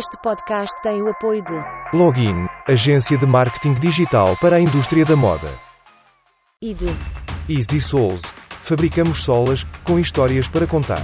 Este 0.00 0.16
podcast 0.22 0.80
tem 0.82 1.02
o 1.02 1.10
apoio 1.10 1.44
de 1.44 1.52
Login, 1.94 2.46
agência 2.66 3.18
de 3.18 3.26
marketing 3.26 3.74
digital 3.74 4.34
para 4.40 4.56
a 4.56 4.60
indústria 4.60 5.04
da 5.04 5.14
moda. 5.14 5.52
e 6.62 6.72
de 6.72 6.86
Easy 7.46 7.82
Souls, 7.82 8.22
fabricamos 8.48 9.22
solas 9.22 9.62
com 9.84 9.98
histórias 9.98 10.48
para 10.48 10.66
contar. 10.66 11.02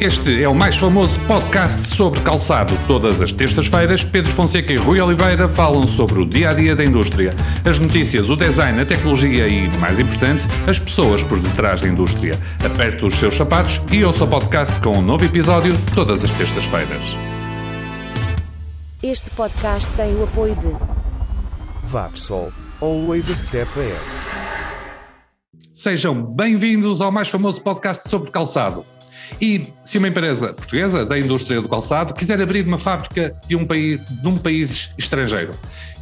Este 0.00 0.40
é 0.44 0.48
o 0.48 0.54
mais 0.54 0.76
famoso 0.76 1.18
podcast 1.26 1.88
sobre 1.88 2.20
calçado. 2.20 2.72
Todas 2.86 3.20
as 3.20 3.32
terças-feiras, 3.32 4.04
Pedro 4.04 4.30
Fonseca 4.30 4.72
e 4.72 4.76
Rui 4.76 5.00
Oliveira 5.00 5.48
falam 5.48 5.88
sobre 5.88 6.20
o 6.20 6.24
dia 6.24 6.50
a 6.50 6.54
dia 6.54 6.76
da 6.76 6.84
indústria, 6.84 7.34
as 7.68 7.80
notícias, 7.80 8.30
o 8.30 8.36
design, 8.36 8.80
a 8.80 8.86
tecnologia 8.86 9.48
e, 9.48 9.68
mais 9.78 9.98
importante, 9.98 10.46
as 10.68 10.78
pessoas 10.78 11.24
por 11.24 11.40
detrás 11.40 11.80
da 11.80 11.88
indústria. 11.88 12.38
Aperte 12.64 13.04
os 13.04 13.14
seus 13.14 13.36
sapatos 13.36 13.82
e 13.90 14.04
ouça 14.04 14.22
o 14.22 14.28
podcast 14.28 14.80
com 14.80 14.98
um 14.98 15.02
novo 15.02 15.24
episódio 15.24 15.74
todas 15.96 16.22
as 16.22 16.30
terças-feiras. 16.30 17.02
Este 19.02 19.32
podcast 19.32 19.92
tem 19.96 20.14
o 20.14 20.22
apoio 20.22 20.54
de 20.54 20.76
Vapsol, 21.82 22.52
always 22.80 23.28
a 23.28 23.34
step 23.34 23.68
ahead. 23.76 23.98
Sejam 25.74 26.24
bem-vindos 26.36 27.00
ao 27.00 27.10
mais 27.10 27.28
famoso 27.28 27.60
podcast 27.60 28.08
sobre 28.08 28.30
calçado. 28.30 28.84
E 29.40 29.68
se 29.84 29.98
uma 29.98 30.08
empresa 30.08 30.52
portuguesa 30.52 31.04
da 31.04 31.18
indústria 31.18 31.60
do 31.60 31.68
calçado 31.68 32.14
quiser 32.14 32.40
abrir 32.40 32.66
uma 32.66 32.78
fábrica 32.78 33.34
de 33.46 33.56
um 33.56 33.64
país, 33.64 34.00
de 34.08 34.28
um 34.28 34.36
país 34.36 34.90
estrangeiro, 34.98 35.54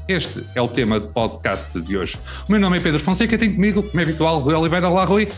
este 0.09 0.47
é 0.55 0.63
o 0.63 0.69
tema 0.69 1.01
do 1.01 1.09
podcast 1.09 1.81
de 1.81 1.97
hoje. 1.97 2.17
O 2.49 2.53
meu 2.53 2.61
nome 2.61 2.79
é 2.79 2.81
Pedro 2.81 3.01
Fonseca 3.01 3.35
e 3.35 3.39
tenho 3.39 3.55
comigo, 3.55 3.83
como 3.83 4.01
é 4.01 4.05
habitual, 4.05 4.39
Rui 4.39 4.55
Oliveira. 4.55 4.89
Olá, 4.89 5.05
Rui. 5.05 5.29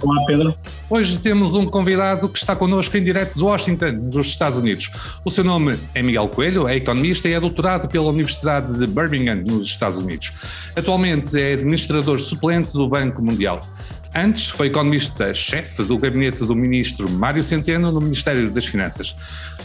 Olá, 0.00 0.24
Pedro. 0.26 0.54
Hoje 0.88 1.18
temos 1.18 1.54
um 1.54 1.66
convidado 1.66 2.28
que 2.28 2.38
está 2.38 2.54
connosco 2.54 2.96
em 2.96 3.02
direto 3.02 3.34
de 3.34 3.42
Washington, 3.42 3.92
nos 4.12 4.26
Estados 4.26 4.58
Unidos. 4.58 4.90
O 5.24 5.30
seu 5.30 5.42
nome 5.42 5.78
é 5.94 6.02
Miguel 6.02 6.28
Coelho, 6.28 6.68
é 6.68 6.76
economista 6.76 7.28
e 7.28 7.32
é 7.32 7.40
doutorado 7.40 7.88
pela 7.88 8.08
Universidade 8.08 8.78
de 8.78 8.86
Birmingham, 8.86 9.36
nos 9.36 9.68
Estados 9.68 9.98
Unidos. 9.98 10.32
Atualmente 10.76 11.40
é 11.40 11.54
administrador 11.54 12.20
suplente 12.20 12.72
do 12.72 12.88
Banco 12.88 13.22
Mundial. 13.22 13.60
Antes 14.16 14.48
foi 14.48 14.68
economista-chefe 14.68 15.82
do 15.82 15.98
gabinete 15.98 16.44
do 16.44 16.54
ministro 16.54 17.10
Mário 17.10 17.42
Centeno 17.42 17.90
no 17.90 18.00
Ministério 18.00 18.48
das 18.48 18.64
Finanças. 18.64 19.16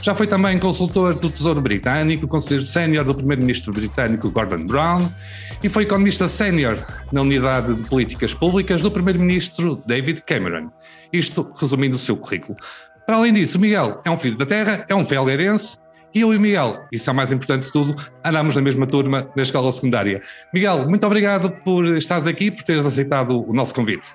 Já 0.02 0.16
foi 0.16 0.26
também 0.26 0.58
consultor 0.58 1.14
do 1.14 1.30
Tesouro 1.30 1.62
Britânico, 1.62 2.28
conselheiro 2.28 2.66
sénior 2.66 3.06
do 3.06 3.14
primeiro-ministro 3.14 3.72
britânico 3.72 4.32
Gordon 4.32 4.66
Brown 4.66 5.08
e 5.64 5.70
foi 5.70 5.84
economista 5.84 6.28
sénior 6.28 6.80
na 7.12 7.22
Unidade 7.22 7.76
de 7.76 7.88
Políticas 7.88 8.34
Públicas 8.34 8.82
do 8.82 8.90
primeiro-ministro 8.90 9.84
David 9.86 10.24
Cameron. 10.26 10.72
Isto 11.14 11.48
resumindo 11.56 11.98
o 11.98 12.00
seu 12.00 12.18
currículo. 12.18 12.58
Para 13.06 13.18
além 13.18 13.34
disso, 13.34 13.60
o 13.60 13.62
Miguel 13.62 14.02
é 14.04 14.10
um 14.10 14.18
filho 14.18 14.36
da 14.36 14.48
terra, 14.48 14.84
é 14.90 14.96
um 14.96 15.06
felgueirense 15.06 15.78
e 16.12 16.22
eu 16.22 16.34
e 16.34 16.40
Miguel, 16.40 16.88
isso 16.92 17.08
é 17.08 17.14
o 17.14 17.16
mais 17.16 17.32
importante 17.32 17.66
de 17.66 17.72
tudo, 17.72 17.96
andamos 18.26 18.56
na 18.56 18.64
mesma 18.64 18.88
turma 18.88 19.30
da 19.36 19.44
escola 19.44 19.72
secundária. 19.72 20.20
Miguel, 20.52 20.90
muito 20.90 21.06
obrigado 21.06 21.52
por 21.64 21.86
estares 21.86 22.26
aqui, 22.26 22.50
por 22.50 22.64
teres 22.64 22.84
aceitado 22.84 23.48
o 23.48 23.54
nosso 23.54 23.76
convite. 23.76 24.10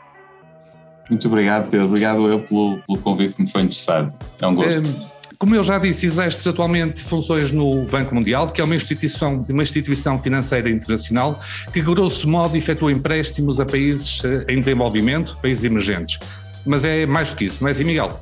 Muito 1.08 1.26
obrigado, 1.28 1.70
Pedro. 1.70 1.86
Obrigado 1.86 2.26
eu 2.30 2.40
pelo, 2.40 2.78
pelo 2.86 2.98
convite 2.98 3.34
que 3.34 3.42
me 3.42 3.50
foi 3.50 3.62
interessado. 3.62 4.12
É 4.40 4.46
um 4.46 4.54
gosto. 4.54 4.88
Um, 4.88 5.14
como 5.38 5.54
eu 5.54 5.64
já 5.64 5.78
disse, 5.78 6.06
exerces 6.06 6.46
atualmente 6.46 7.02
funções 7.02 7.50
no 7.50 7.84
Banco 7.84 8.14
Mundial, 8.14 8.48
que 8.48 8.60
é 8.60 8.64
uma 8.64 8.74
instituição, 8.74 9.44
uma 9.48 9.62
instituição 9.62 10.18
financeira 10.18 10.70
internacional 10.70 11.38
que, 11.72 11.82
grosso 11.82 12.28
modo, 12.28 12.56
efetua 12.56 12.90
empréstimos 12.90 13.60
a 13.60 13.66
países 13.66 14.22
em 14.48 14.60
desenvolvimento, 14.60 15.36
países 15.42 15.64
emergentes. 15.64 16.18
Mas 16.64 16.84
é 16.84 17.04
mais 17.04 17.30
do 17.30 17.36
que 17.36 17.44
isso, 17.44 17.58
não 17.60 17.68
é 17.68 17.72
assim, 17.72 17.84
Miguel? 17.84 18.18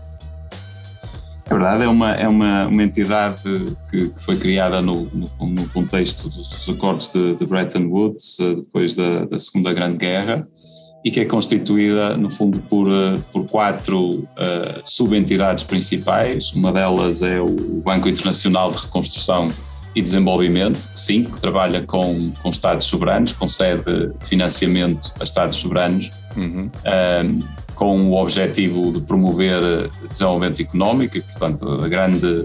É 1.47 1.55
verdade, 1.55 1.84
é 1.84 1.88
uma, 1.88 2.12
é 2.12 2.27
uma, 2.27 2.66
uma 2.66 2.83
entidade 2.83 3.42
que, 3.91 4.08
que 4.08 4.12
foi 4.16 4.36
criada 4.36 4.80
no, 4.80 5.05
no, 5.12 5.30
no, 5.47 5.69
contexto 5.69 6.28
dos 6.28 6.69
acordos 6.69 7.12
de, 7.12 7.34
de 7.34 7.47
Bretton 7.47 7.86
Woods, 7.88 8.38
depois 8.41 8.94
da, 8.94 9.26
da 9.26 9.38
Segunda 9.38 9.72
Grande 9.72 9.99
Guerra, 9.99 10.47
e 11.04 11.10
que 11.10 11.20
é 11.20 11.24
constituída, 11.24 12.16
no 12.16 12.30
fundo, 12.30 12.60
por, 12.62 12.88
por 13.32 13.46
quatro 13.48 14.20
uh, 14.20 14.80
subentidades 14.84 15.64
principais. 15.64 16.52
Uma 16.52 16.72
delas 16.72 17.22
é 17.22 17.40
o 17.40 17.82
Banco 17.84 18.08
Internacional 18.08 18.70
de 18.70 18.78
Reconstrução 18.78 19.50
e 19.94 20.00
Desenvolvimento, 20.00 20.88
que 20.88 20.98
sim, 20.98 21.24
que 21.24 21.40
trabalha 21.40 21.82
com, 21.82 22.30
com 22.40 22.50
Estados 22.50 22.86
soberanos, 22.86 23.32
concede 23.32 24.12
financiamento 24.20 25.12
a 25.20 25.24
Estados 25.24 25.56
soberanos, 25.56 26.10
uhum. 26.36 26.66
uh, 26.66 27.44
com 27.74 27.98
o 28.00 28.14
objetivo 28.14 28.92
de 28.92 29.00
promover 29.00 29.90
desenvolvimento 30.08 30.62
económico 30.62 31.16
e, 31.16 31.20
portanto, 31.20 31.69
a 31.69 31.88
grande, 31.88 32.44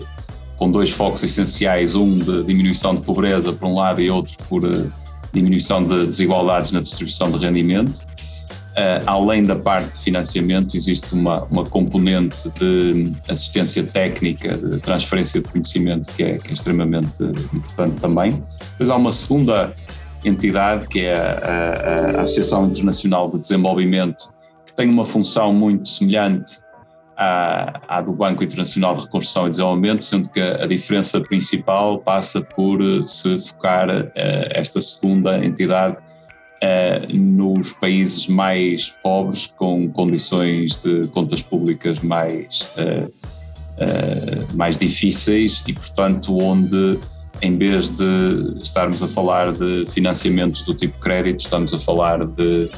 com 0.56 0.72
dois 0.72 0.89
focos 0.89 1.22
essenciais, 1.22 1.95
um 1.95 2.18
de 2.18 2.44
diminuição 2.44 2.95
de 2.95 3.01
pobreza 3.01 3.53
por 3.53 3.68
um 3.68 3.75
lado 3.75 4.01
e 4.01 4.09
outro 4.09 4.35
por 4.50 4.63
diminuição 5.31 5.84
de 5.88 6.07
desigualdades 6.07 6.72
na 6.72 6.81
distribuição 6.81 7.31
de 7.31 7.38
rendimento. 7.38 8.00
Uh, 8.78 9.02
além 9.08 9.44
da 9.44 9.56
parte 9.56 9.92
de 9.92 10.04
financiamento, 10.04 10.78
existe 10.78 11.16
uma, 11.16 11.44
uma 11.46 11.66
componente 11.66 12.48
de 12.60 13.12
assistência 13.28 13.84
técnica, 13.84 14.56
de 14.56 14.80
transferência 14.82 15.42
de 15.42 15.48
conhecimento, 15.48 16.14
que 16.14 16.22
é, 16.22 16.38
que 16.38 16.50
é 16.50 16.54
extremamente 16.54 17.24
importante 17.52 18.00
também. 18.00 18.44
Depois 18.74 18.92
há 18.92 18.96
uma 18.96 19.12
segunda 19.12 19.74
entidade, 20.24 20.88
que 20.90 21.02
é 21.02 21.16
a, 21.16 22.20
a, 22.20 22.22
Associação 22.22 22.68
Internacional 22.68 23.32
de 23.32 23.40
Desenvolvimento, 23.40 24.32
que 24.64 24.76
tem 24.76 24.88
uma 24.92 25.08
função 25.08 25.52
muito 25.52 25.88
semelhante 25.88 26.60
à, 27.18 27.82
à 27.88 28.00
do 28.00 28.14
Banco 28.14 28.44
Internacional 28.44 28.94
de 28.94 29.06
Reconstrução 29.06 29.48
e 29.48 29.50
Desenvolvimento, 29.50 30.06
sendo 30.06 30.30
que 30.30 30.40
a, 30.40 30.68
diferença 30.68 31.20
principal 31.20 31.98
passa 31.98 32.42
por 32.42 32.80
se 33.08 33.40
focar 33.40 33.90
uh, 33.90 34.12
esta 34.52 34.80
segunda 34.80 35.44
entidade 35.44 35.98
Uh, 36.57 37.16
nos 37.16 37.72
países 37.73 38.28
mais 38.28 38.90
pobres, 39.03 39.45
com 39.45 39.88
condições 39.90 40.81
de 40.81 41.07
contas 41.09 41.40
públicas 41.40 42.00
mais, 42.00 42.68
uh, 42.78 43.13
mais 44.56 44.75
difíceis 44.78 45.63
e, 45.68 45.73
portanto, 45.73 46.35
onde, 46.35 47.00
em 47.44 47.56
vez 47.56 47.90
de 47.90 48.57
estarmos 48.59 49.03
a 49.03 49.07
falar 49.07 49.51
de 49.51 49.85
financiamentos 49.91 50.63
do 50.63 50.73
tipo 50.73 50.97
crédito, 50.97 51.41
estamos 51.41 51.72
a 51.75 51.79
falar 51.79 52.25
de 52.25 52.72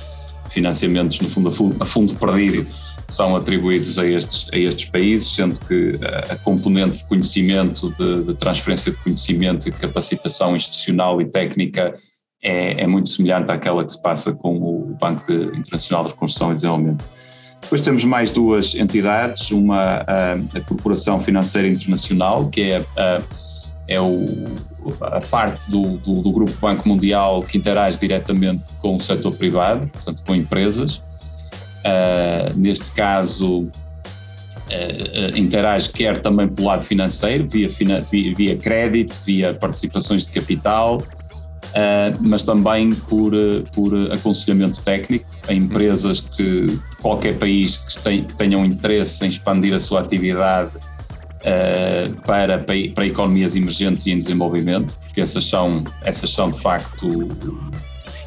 financiamentos, 0.49 1.21
no 1.21 1.29
fundo, 1.29 1.49
a 1.49 1.51
fundo, 1.53 1.75
a 1.79 1.85
fundo 1.85 2.15
perdido, 2.15 2.67
são 3.07 3.35
atribuídos 3.35 3.97
a 3.97 4.05
estes, 4.05 4.47
a 4.53 4.57
estes 4.57 4.89
países, 4.89 5.33
sendo 5.33 5.59
que 5.61 5.91
a 6.29 6.35
componente 6.35 6.99
de 6.99 7.05
conhecimento, 7.05 7.91
de, 7.93 8.23
de 8.23 8.33
transferência 8.35 8.91
de 8.91 8.97
conhecimento 8.99 9.67
e 9.67 9.71
de 9.71 9.77
capacitação 9.77 10.55
institucional 10.55 11.21
e 11.21 11.25
técnica 11.25 11.93
é, 12.41 12.83
é, 12.83 12.87
muito 12.87 13.09
semelhante 13.09 13.51
àquela 13.51 13.83
que 13.83 13.91
se 13.91 14.01
passa 14.01 14.33
com 14.33 14.57
o 14.57 14.95
Banco 14.99 15.25
de 15.25 15.57
Internacional 15.57 16.05
de 16.05 16.11
Reconstrução 16.11 16.51
e 16.51 16.55
Desenvolvimento. 16.55 17.05
Depois 17.61 17.81
temos 17.81 18.03
mais 18.03 18.31
duas 18.31 18.73
entidades, 18.75 19.51
uma 19.51 20.05
a, 20.07 20.33
a 20.55 20.61
Corporação 20.61 21.19
Financeira 21.19 21.67
Internacional, 21.67 22.47
que 22.49 22.71
é, 22.71 22.85
a, 22.97 23.21
é 23.87 23.99
o, 23.99 24.25
a 25.01 25.19
parte 25.21 25.69
do, 25.69 25.97
do, 25.97 26.21
do, 26.21 26.31
Grupo 26.31 26.53
Banco 26.59 26.87
Mundial 26.87 27.43
que 27.43 27.57
interage 27.57 27.99
diretamente 27.99 28.69
com 28.79 28.95
o 28.95 29.01
setor 29.01 29.35
privado, 29.35 29.87
portanto 29.89 30.23
com 30.25 30.33
empresas. 30.33 31.03
Uh, 31.79 32.53
neste 32.55 32.91
caso, 32.93 33.63
uh, 33.63 35.37
interage 35.37 35.89
quer 35.89 36.17
também 36.21 36.47
pelo 36.47 36.67
lado 36.67 36.83
financeiro, 36.83 37.47
via, 37.49 37.67
via, 37.69 38.35
via 38.35 38.57
crédito, 38.57 39.15
via 39.25 39.53
participações 39.53 40.25
de 40.25 40.31
capital, 40.31 41.01
Uh, 41.69 42.17
mas 42.21 42.41
também 42.41 42.95
por, 42.95 43.31
por 43.73 43.93
aconselhamento 44.11 44.81
técnico 44.81 45.25
a 45.47 45.53
empresas 45.53 46.19
que, 46.19 46.65
de 46.65 46.97
qualquer 46.99 47.37
país 47.37 47.77
que, 47.77 47.99
tem, 48.01 48.23
que 48.23 48.33
tenham 48.33 48.65
interesse 48.65 49.23
em 49.23 49.29
expandir 49.29 49.75
a 49.75 49.79
sua 49.79 49.99
atividade 49.99 50.71
uh, 50.75 52.21
para, 52.25 52.57
para 52.57 53.05
economias 53.05 53.55
emergentes 53.55 54.07
e 54.07 54.11
em 54.11 54.17
desenvolvimento, 54.17 54.97
porque 54.99 55.21
essas 55.21 55.45
são, 55.45 55.83
essas 56.01 56.31
são 56.31 56.49
de 56.49 56.59
facto. 56.59 57.29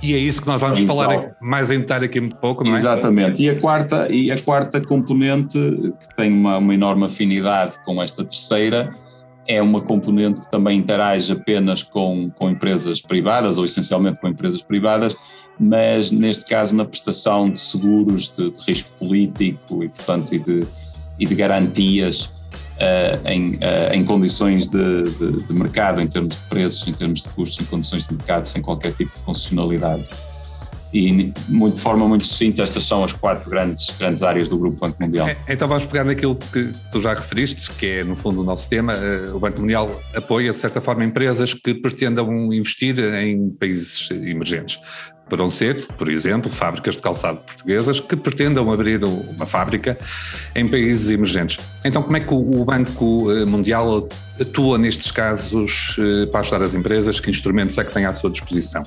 E 0.01 0.15
é 0.15 0.19
isso 0.19 0.41
que 0.41 0.49
nós 0.49 0.61
vamos 0.61 0.81
falar 0.81 1.37
mais 1.41 1.71
em 1.71 1.81
detalhe 1.81 2.07
aqui 2.07 2.21
um 2.21 2.29
pouco, 2.29 2.65
não 2.65 2.75
é? 2.75 2.79
Exatamente. 2.79 3.43
E 3.43 3.51
a 3.51 3.61
quarta, 3.61 4.09
e 4.11 4.31
a 4.31 4.39
quarta 4.39 4.81
componente, 4.81 5.59
que 5.59 6.17
tem 6.17 6.33
uma, 6.33 6.59
uma 6.59 6.75
enorme 6.75 7.05
afinidade 7.05 7.75
com 7.85 8.03
esta 8.03 8.25
terceira, 8.25 8.93
é 9.47 9.61
uma 9.61 9.81
componente 9.81 10.41
que 10.41 10.51
também 10.51 10.79
interage 10.79 11.33
apenas 11.33 11.83
com, 11.83 12.31
com 12.31 12.51
empresas 12.51 13.01
privadas, 13.01 13.59
ou 13.59 13.65
essencialmente 13.65 14.21
com 14.21 14.29
empresas 14.29 14.63
privadas, 14.63 15.17
mas 15.59 16.11
neste 16.11 16.47
caso 16.47 16.75
na 16.75 16.85
prestação 16.85 17.47
de 17.47 17.61
seguros 17.61 18.31
de, 18.31 18.51
de 18.51 18.61
risco 18.67 18.91
político 18.99 19.85
e, 19.85 19.89
portanto, 19.89 20.35
e 20.35 20.39
de, 20.39 20.67
e 21.19 21.27
de 21.27 21.35
garantias 21.35 22.33
uh, 22.83 23.29
em, 23.29 23.55
uh, 23.55 23.93
em 23.93 24.05
condições 24.05 24.67
de, 24.67 25.11
de, 25.11 25.45
de, 25.45 25.55
mercado, 25.55 26.01
em 26.01 26.07
termos 26.07 26.37
de 26.37 26.43
preços, 26.45 26.87
em 26.87 26.93
termos 26.93 27.23
de 27.23 27.29
custos, 27.31 27.61
em 27.61 27.65
condições 27.69 28.07
de 28.07 28.15
mercado, 28.15 28.45
sem 28.45 28.63
qualquer 28.63 28.93
tipo 28.93 29.13
de 29.13 29.21
concessionalidade. 29.21 30.07
E 30.93 31.33
muito, 31.49 31.77
de 31.77 31.81
forma 31.81 32.07
muito 32.07 32.25
sucinta, 32.25 32.63
estas 32.63 32.85
são 32.85 33.03
as 33.03 33.13
quatro 33.13 33.49
grandes, 33.49 33.91
grandes 33.99 34.23
áreas 34.23 34.49
do 34.49 34.59
Grupo 34.59 34.79
Banco 34.79 35.03
Mundial. 35.03 35.29
É, 35.29 35.39
então 35.49 35.67
vamos 35.67 35.87
pegar 35.87 36.05
naquilo 36.05 36.37
que 36.37 36.71
tu 36.91 37.01
já 37.01 37.15
referiste, 37.15 37.71
que 37.73 37.87
é 37.87 38.05
no 38.05 38.15
fundo 38.15 38.43
o 38.43 38.45
nosso 38.45 38.69
tema. 38.69 38.93
Eh, 38.93 39.31
o 39.33 39.39
Banco 39.39 39.61
Mundial 39.61 40.03
apoia, 40.15 40.53
de 40.53 40.59
certa 40.59 40.81
forma, 40.81 41.05
empresas 41.05 41.55
que 41.55 41.75
pretendam 41.75 42.53
investir 42.53 42.99
em 42.99 43.51
países 43.51 44.11
emergentes. 44.11 44.79
Poderão 45.29 45.51
ser, 45.51 45.83
por 45.97 46.11
exemplo, 46.11 46.51
fábricas 46.51 46.97
de 46.97 47.01
calçado 47.01 47.41
portuguesas 47.41 48.01
que 48.01 48.15
pretendam 48.15 48.71
abrir 48.71 49.03
uma 49.03 49.47
fábrica 49.47 49.97
em 50.55 50.69
países 50.69 51.11
emergentes. 51.11 51.59
Então, 51.83 52.03
como 52.03 52.17
é 52.19 52.21
que 52.21 52.35
o 52.35 52.65
Banco 52.67 53.33
eh, 53.33 53.47
Mundial 53.47 54.07
atua 54.39 54.77
nestes 54.77 55.11
casos 55.11 55.97
eh, 55.99 56.27
para 56.27 56.41
ajudar 56.41 56.63
as 56.63 56.75
empresas? 56.75 57.19
Que 57.19 57.31
instrumentos 57.31 57.79
é 57.79 57.85
que 57.85 57.95
tem 57.95 58.05
à 58.05 58.13
sua 58.13 58.31
disposição? 58.31 58.85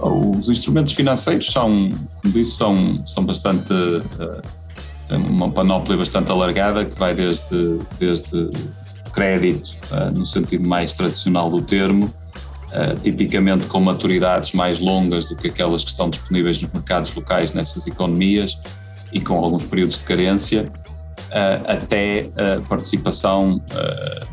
Os 0.00 0.48
instrumentos 0.48 0.92
financeiros 0.92 1.50
são, 1.50 1.90
como 2.22 2.34
disse, 2.34 2.52
são, 2.52 3.04
são 3.04 3.24
bastante. 3.24 3.72
Uh, 3.72 4.60
uma 5.12 5.50
panóplia 5.50 5.96
bastante 5.96 6.30
alargada 6.30 6.84
que 6.84 6.96
vai 6.96 7.12
desde, 7.12 7.80
desde 7.98 8.48
crédito, 9.12 9.76
uh, 9.90 10.16
no 10.16 10.24
sentido 10.24 10.66
mais 10.66 10.92
tradicional 10.92 11.50
do 11.50 11.60
termo, 11.60 12.06
uh, 12.72 12.98
tipicamente 13.02 13.66
com 13.66 13.80
maturidades 13.80 14.52
mais 14.52 14.78
longas 14.78 15.24
do 15.24 15.36
que 15.36 15.48
aquelas 15.48 15.82
que 15.82 15.90
estão 15.90 16.08
disponíveis 16.08 16.62
nos 16.62 16.72
mercados 16.72 17.12
locais 17.14 17.52
nessas 17.52 17.86
economias 17.86 18.58
e 19.12 19.20
com 19.20 19.36
alguns 19.44 19.64
períodos 19.64 19.98
de 19.98 20.04
carência, 20.04 20.72
até 21.66 22.30
a 22.36 22.60
participação 22.68 23.62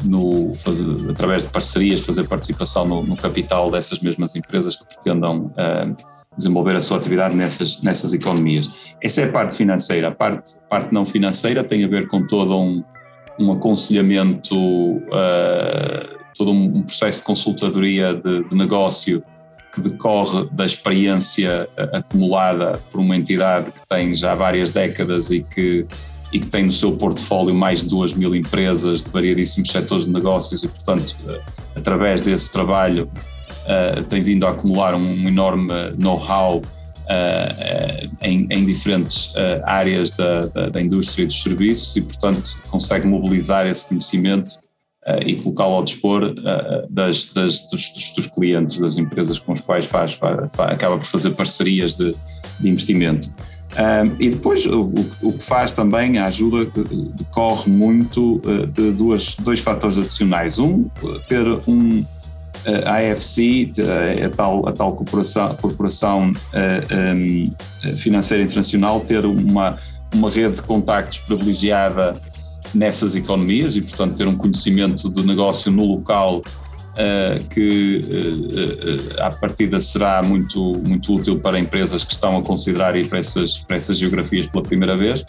no, 0.04 0.56
fazer, 0.56 0.86
através 1.10 1.44
de 1.44 1.50
parcerias, 1.50 2.02
fazer 2.02 2.28
participação 2.28 2.86
no, 2.86 3.04
no, 3.04 3.16
capital 3.16 3.70
dessas 3.70 4.00
mesmas 4.00 4.36
empresas 4.36 4.76
que 4.76 4.86
pretendam 4.86 5.52
desenvolver 6.38 6.76
a 6.76 6.82
sua 6.82 6.98
atividade 6.98 7.36
nessas, 7.36 7.82
nessas 7.82 8.14
economias. 8.14 8.76
Essa 9.02 9.22
é 9.22 9.24
a 9.26 9.32
parte 9.32 9.56
financeira. 9.56 10.10
A 10.10 10.12
parte, 10.12 10.56
parte 10.70 10.94
não 10.94 11.06
financeira 11.06 11.64
tem 11.64 11.84
a 11.84 11.88
ver 11.88 12.08
com 12.08 12.26
todo 12.26 12.58
um, 12.58 12.84
um 13.40 13.52
aconselhamento, 13.52 14.56
uh, 14.56 16.08
todo 16.36 16.52
um 16.52 16.84
processo 16.84 17.20
de 17.20 17.26
consultadoria 17.26 18.14
de, 18.14 18.48
de 18.48 18.56
negócio 18.56 19.24
que 19.74 19.82
decorre 19.82 20.48
da 20.52 20.66
experiência 20.66 21.68
acumulada 21.94 22.82
por 22.90 23.00
uma 23.00 23.16
entidade 23.16 23.72
que 23.72 23.88
tem 23.88 24.16
já 24.16 24.34
várias 24.34 24.72
décadas 24.72 25.30
e 25.30 25.44
que 25.44 25.86
e 26.32 26.40
que 26.40 26.48
tem 26.48 26.66
no 26.66 26.72
seu 26.72 26.92
portfólio 26.92 27.56
mais 27.56 27.82
de 27.82 27.90
2 27.90 28.14
mil 28.14 28.36
empresas 28.36 29.02
de 29.02 29.10
variadíssimos 29.10 29.70
setores 29.70 30.06
de 30.06 30.12
negócios 30.12 30.64
e, 30.64 30.68
portanto, 30.68 31.16
eh, 31.28 31.42
através 31.76 32.22
desse 32.22 32.52
trabalho, 32.52 33.10
uh, 33.64 34.04
tem 34.04 34.22
vindo 34.22 34.46
a 34.46 34.52
acumular 34.52 34.94
um, 34.94 35.28
enorme 35.28 35.74
know-how 35.98 36.58
uh, 36.58 38.18
em, 38.22 38.66
diferentes 38.66 39.34
áreas 39.66 40.12
da, 40.12 40.48
da, 40.70 40.82
indústria 40.82 41.24
e 41.24 41.28
dos 41.28 41.42
serviços 41.42 41.96
e, 41.96 42.02
portanto, 42.02 42.60
consegue 42.70 43.08
mobilizar 43.08 43.66
esse 43.66 43.88
conhecimento 43.88 44.67
e 45.26 45.36
colocá-lo 45.38 45.76
ao 45.76 45.84
dispor 45.84 46.34
das, 46.90 47.26
das, 47.26 47.62
dos, 47.62 47.90
dos, 47.92 48.12
dos, 48.12 48.28
clientes, 48.28 48.80
das 48.80 48.98
empresas 48.98 49.40
com 49.40 49.54
as 49.54 49.62
quais 49.62 49.86
faz, 49.86 50.14
faz, 50.14 50.52
faz, 50.54 50.72
acaba 50.72 50.98
por 50.98 51.06
fazer 51.06 51.30
parcerias 51.32 51.96
de, 51.96 52.14
de 52.60 52.70
investimento. 52.70 53.30
Um, 53.76 54.16
e 54.20 54.30
depois 54.30 54.66
o, 54.66 54.86
o, 55.22 55.34
que 55.34 55.44
faz 55.44 55.72
também, 55.72 56.18
a 56.18 56.26
ajuda 56.26 56.66
decorre 57.16 57.70
muito 57.70 58.38
uh, 58.38 58.66
de 58.66 58.92
duas, 58.92 59.36
dois 59.36 59.60
fatores 59.60 59.98
adicionais. 59.98 60.58
Um, 60.58 60.90
ter 61.28 61.46
um 61.68 62.00
uh, 62.00 62.06
AFC, 62.86 63.72
a, 64.26 64.30
tal, 64.36 64.68
a 64.68 64.72
tal 64.72 64.96
corporação, 64.96 65.56
corporação 65.56 66.34
um, 66.56 67.98
financeira 67.98 68.44
internacional, 68.44 69.02
ter 69.02 69.26
uma, 69.26 69.78
uma 70.14 70.30
rede 70.30 70.56
de 70.56 70.64
contactos 70.64 71.20
privilegiada 71.20 72.20
nessas 72.74 73.16
economias 73.16 73.76
e, 73.76 73.82
portanto, 73.82 74.16
ter 74.16 74.28
um 74.28 74.36
conhecimento 74.36 75.10
do 75.10 75.24
negócio 75.24 75.72
no 75.72 75.86
local 75.86 76.42
uh, 76.98 77.44
que 77.50 78.02
uh, 78.02 79.24
à 79.24 79.32
partida 79.32 79.80
será 79.80 80.22
muito, 80.22 80.82
muito 80.86 81.16
útil 81.16 81.40
para 81.40 81.60
empresas 81.60 82.04
que 82.04 82.12
estão 82.12 82.38
a 82.38 82.42
considerar 82.42 82.96
ir 82.96 83.08
para 83.08 83.20
essas, 83.20 83.60
para 83.60 83.78
essas 83.78 83.98
geografias 83.98 84.48
pela 84.48 84.64
primeira 84.64 84.96
vez. 84.96 85.24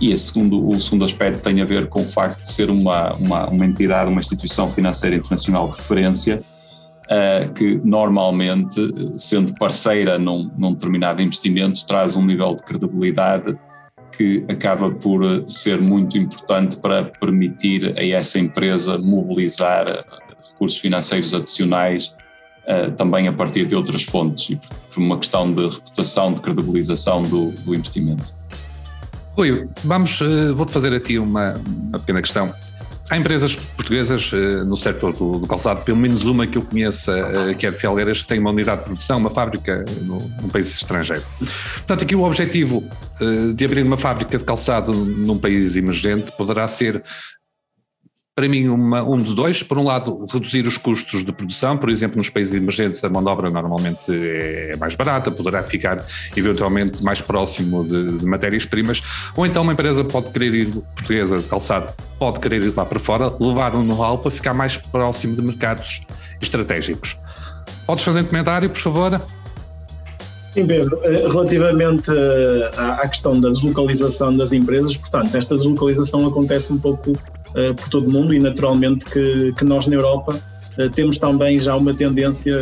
E 0.00 0.16
segundo, 0.16 0.68
o 0.68 0.80
segundo 0.80 1.04
aspecto 1.04 1.40
tem 1.40 1.60
a 1.60 1.64
ver 1.64 1.88
com 1.88 2.02
o 2.02 2.08
facto 2.08 2.40
de 2.40 2.50
ser 2.50 2.68
uma, 2.68 3.14
uma, 3.14 3.48
uma 3.48 3.64
entidade, 3.64 4.10
uma 4.10 4.20
instituição 4.20 4.68
financeira 4.68 5.14
internacional 5.14 5.68
de 5.68 5.76
referência, 5.76 6.42
uh, 7.04 7.52
que 7.52 7.80
normalmente, 7.84 8.74
sendo 9.16 9.54
parceira 9.54 10.18
num, 10.18 10.50
num 10.58 10.72
determinado 10.72 11.22
investimento, 11.22 11.86
traz 11.86 12.16
um 12.16 12.24
nível 12.24 12.56
de 12.56 12.64
credibilidade 12.64 13.56
que 14.16 14.44
acaba 14.48 14.90
por 14.90 15.44
ser 15.48 15.80
muito 15.80 16.16
importante 16.18 16.76
para 16.76 17.04
permitir 17.04 17.94
a 17.98 18.04
essa 18.04 18.38
empresa 18.38 18.98
mobilizar 18.98 19.86
recursos 20.52 20.78
financeiros 20.78 21.34
adicionais 21.34 22.14
uh, 22.66 22.90
também 22.92 23.28
a 23.28 23.32
partir 23.32 23.66
de 23.66 23.74
outras 23.74 24.04
fontes 24.04 24.50
e 24.50 24.56
por, 24.56 24.76
por, 24.94 25.02
uma 25.02 25.18
questão 25.18 25.52
de 25.52 25.62
reputação, 25.64 26.34
de 26.34 26.42
credibilização 26.42 27.22
do, 27.22 27.50
do 27.50 27.74
investimento. 27.74 28.34
Rui, 29.36 29.68
vamos, 29.82 30.20
uh, 30.20 30.54
vou-te 30.54 30.72
fazer 30.72 30.94
aqui 30.94 31.18
uma, 31.18 31.54
uma, 31.88 31.98
pequena 31.98 32.20
questão. 32.20 32.54
Há 33.10 33.16
empresas 33.16 33.54
portuguesas 33.54 34.32
uh, 34.32 34.64
no 34.64 34.76
setor 34.76 35.12
do, 35.12 35.38
do, 35.38 35.46
calçado, 35.46 35.82
pelo 35.82 35.98
menos 35.98 36.24
uma 36.24 36.46
que 36.46 36.56
eu 36.58 36.62
conheça, 36.62 37.54
que 37.58 37.66
é 37.66 37.70
de 37.70 37.76
Felgueiras, 37.76 38.22
que 38.22 38.28
tem 38.28 38.38
uma 38.38 38.50
unidade 38.50 38.80
de 38.80 38.86
produção, 38.86 39.18
uma 39.18 39.30
fábrica 39.30 39.84
no, 40.00 40.18
num 40.40 40.48
país 40.48 40.74
estrangeiro. 40.74 41.22
Portanto, 41.38 42.02
aqui 42.02 42.14
o 42.16 42.22
objetivo 42.22 42.82
de 43.54 43.64
abrir 43.64 43.82
uma 43.82 43.96
fábrica 43.96 44.38
de 44.38 44.44
calçado 44.44 44.92
num 44.92 45.38
país 45.38 45.76
emergente 45.76 46.32
poderá 46.32 46.66
ser 46.66 47.02
para 48.34 48.48
mim, 48.48 48.66
uma, 48.66 49.02
um 49.02 49.16
de 49.16 49.32
dois. 49.34 49.62
Por 49.62 49.78
um 49.78 49.84
lado, 49.84 50.26
reduzir 50.30 50.66
os 50.66 50.76
custos 50.76 51.24
de 51.24 51.32
produção, 51.32 51.76
por 51.76 51.88
exemplo, 51.88 52.16
nos 52.16 52.28
países 52.28 52.54
emergentes 52.54 53.02
a 53.04 53.08
mão 53.08 53.22
de 53.22 53.30
obra 53.30 53.48
normalmente 53.48 54.10
é 54.10 54.76
mais 54.76 54.94
barata, 54.96 55.30
poderá 55.30 55.62
ficar 55.62 56.04
eventualmente 56.36 57.02
mais 57.02 57.20
próximo 57.20 57.84
de, 57.84 58.18
de 58.18 58.26
matérias-primas, 58.26 59.00
ou 59.36 59.46
então 59.46 59.62
uma 59.62 59.72
empresa 59.72 60.04
pode 60.04 60.30
querer 60.30 60.54
ir, 60.54 60.70
portuguesa 60.70 61.38
de 61.38 61.44
calçado, 61.44 61.94
pode 62.18 62.40
querer 62.40 62.62
ir 62.62 62.74
lá 62.76 62.84
para 62.84 62.98
fora, 62.98 63.32
levar 63.38 63.74
um 63.76 63.84
know-how 63.84 64.18
para 64.18 64.30
ficar 64.30 64.52
mais 64.52 64.76
próximo 64.76 65.36
de 65.36 65.42
mercados 65.42 66.00
estratégicos. 66.40 67.16
Podes 67.86 68.02
fazer 68.02 68.22
um 68.22 68.24
comentário, 68.24 68.68
por 68.68 68.80
favor? 68.80 69.22
Sim, 70.52 70.66
Pedro. 70.66 71.00
Eh, 71.04 71.28
relativamente 71.28 72.10
eh, 72.10 72.70
à 72.76 73.06
questão 73.08 73.40
da 73.40 73.50
deslocalização 73.50 74.36
das 74.36 74.52
empresas, 74.52 74.96
portanto, 74.96 75.36
esta 75.36 75.56
deslocalização 75.56 76.26
acontece 76.26 76.72
um 76.72 76.78
pouco 76.78 77.12
uh, 77.54 77.74
por 77.74 77.88
todo 77.88 78.08
o 78.08 78.12
mundo 78.12 78.34
e 78.34 78.38
naturalmente 78.38 79.04
que, 79.04 79.52
que 79.52 79.64
nós 79.64 79.86
na 79.86 79.96
Europa 79.96 80.40
uh, 80.78 80.90
temos 80.90 81.18
também 81.18 81.58
já 81.58 81.76
uma 81.76 81.94
tendência 81.94 82.54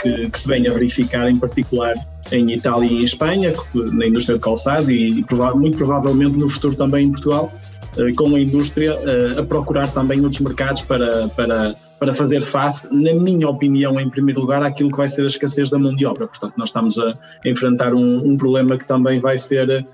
que, 0.00 0.30
que, 0.30 0.38
se 0.38 0.48
vem 0.48 0.66
a 0.68 0.72
verificar, 0.72 1.28
em 1.28 1.36
particular 1.36 1.94
em 2.32 2.50
Itália 2.52 2.90
e 2.90 2.94
em 2.96 3.02
Espanha, 3.02 3.52
na 3.74 4.06
indústria 4.06 4.36
de 4.36 4.42
calçado 4.42 4.90
e, 4.90 5.24
muito 5.54 5.76
provavelmente 5.76 6.38
no 6.38 6.48
futuro 6.48 6.74
também 6.74 7.06
em 7.06 7.10
Portugal, 7.10 7.52
uh, 7.96 8.14
com 8.14 8.34
a 8.34 8.40
indústria 8.40 8.98
a 9.38 9.42
procurar 9.42 9.88
também 9.92 10.20
outros 10.20 10.40
mercados 10.40 10.82
para, 10.82 11.28
para 11.28 11.74
para 12.04 12.12
fazer 12.12 12.42
face, 12.42 12.94
na 12.94 13.14
minha 13.14 13.48
opinião, 13.48 13.98
em 13.98 14.10
primeiro 14.10 14.40
lugar, 14.40 14.62
àquilo 14.62 14.90
que 14.90 14.96
vai 14.96 15.08
ser 15.08 15.22
a 15.22 15.26
escassez 15.26 15.70
da 15.70 15.78
mão 15.78 15.94
de 15.96 16.04
obra. 16.04 16.26
Portanto, 16.26 16.52
nós 16.58 16.68
estamos 16.68 16.98
a 16.98 17.16
enfrentar 17.46 17.94
um, 17.94 18.32
um 18.32 18.36
problema 18.36 18.76
que 18.76 18.86
também 18.86 19.18
vai 19.20 19.38
ser, 19.38 19.86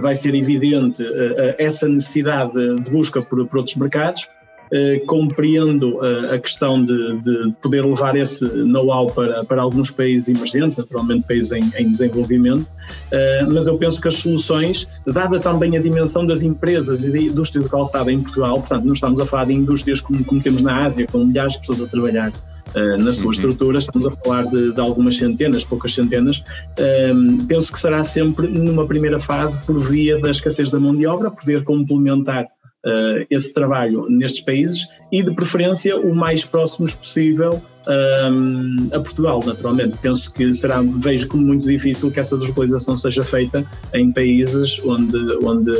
vai 0.00 0.14
ser 0.14 0.34
evidente, 0.34 1.02
uh, 1.02 1.54
essa 1.58 1.88
necessidade 1.88 2.52
de 2.52 2.90
busca 2.90 3.20
por, 3.20 3.46
por 3.46 3.58
outros 3.58 3.76
mercados, 3.76 4.28
eh, 4.70 5.00
compreendo 5.06 5.98
eh, 6.04 6.34
a 6.34 6.38
questão 6.38 6.84
de, 6.84 7.20
de, 7.22 7.52
poder 7.62 7.86
levar 7.86 8.14
esse 8.16 8.44
know-how 8.44 9.06
para, 9.10 9.42
para 9.46 9.62
alguns 9.62 9.90
países 9.90 10.28
emergentes, 10.28 10.76
naturalmente 10.76 11.26
países 11.26 11.52
em, 11.52 11.72
em 11.74 11.90
desenvolvimento, 11.90 12.66
eh, 13.10 13.46
mas 13.50 13.66
eu 13.66 13.78
penso 13.78 13.98
que 13.98 14.08
as 14.08 14.16
soluções, 14.16 14.86
dada 15.06 15.40
também 15.40 15.74
a 15.74 15.80
dimensão 15.80 16.26
das 16.26 16.42
empresas 16.42 17.02
e 17.02 17.10
da 17.10 17.18
indústria 17.18 17.62
de 17.62 17.70
calçada 17.70 18.12
em 18.12 18.20
Portugal, 18.20 18.58
portanto, 18.60 18.84
não 18.84 18.92
estamos 18.92 19.18
a 19.20 19.24
falar 19.24 19.46
de 19.46 19.54
indústrias 19.54 20.02
como, 20.02 20.22
como 20.22 20.42
temos 20.42 20.60
na 20.60 20.84
Ásia, 20.84 21.06
com 21.06 21.24
milhares 21.24 21.54
de 21.54 21.60
pessoas 21.60 21.80
a 21.80 21.86
trabalhar 21.86 22.30
Uh, 22.74 23.02
nas 23.02 23.16
suas 23.16 23.24
uhum. 23.24 23.30
estruturas, 23.30 23.84
estamos 23.84 24.06
a 24.06 24.12
falar 24.12 24.44
de, 24.44 24.72
de, 24.72 24.80
algumas 24.80 25.16
centenas, 25.16 25.64
poucas 25.64 25.94
centenas. 25.94 26.38
Uh, 26.78 27.44
penso 27.46 27.72
que 27.72 27.78
será 27.78 28.02
sempre, 28.02 28.46
numa 28.46 28.86
primeira 28.86 29.18
fase, 29.18 29.58
por 29.66 29.78
via 29.78 30.20
da 30.20 30.30
escassez 30.30 30.70
da 30.70 30.78
mão 30.78 30.94
de 30.94 31.06
obra, 31.06 31.30
poder 31.30 31.64
complementar 31.64 32.44
uh, 32.44 33.26
esse 33.30 33.52
trabalho 33.52 34.06
nestes 34.08 34.40
países 34.42 34.86
e, 35.10 35.22
de 35.22 35.34
preferência, 35.34 35.96
o 35.98 36.14
mais 36.14 36.44
próximos 36.44 36.94
possível 36.94 37.62
um, 37.88 38.88
a 38.92 39.00
Portugal, 39.00 39.42
naturalmente. 39.44 39.96
Penso 39.98 40.32
que 40.32 40.52
será, 40.52 40.82
vejo 40.82 41.26
como 41.28 41.44
muito 41.44 41.66
difícil 41.66 42.10
que 42.10 42.20
essa 42.20 42.36
deslocalização 42.36 42.96
seja 42.96 43.24
feita 43.24 43.64
em 43.94 44.12
países 44.12 44.80
onde, 44.84 45.16
onde 45.42 45.70